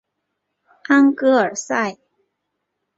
[0.87, 1.95] 安戈尔桑。